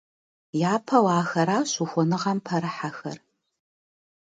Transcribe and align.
Япэу 0.73 1.07
ахэращ 1.19 1.71
ухуэныгъэм 1.83 2.39
пэрыхьэхэр. 2.45 3.17